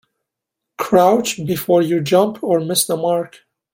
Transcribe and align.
Crouch 0.79 1.39
before 1.45 1.83
you 1.83 2.01
jump 2.01 2.41
or 2.41 2.59
miss 2.59 2.87
the 2.87 2.97
mark. 2.97 3.41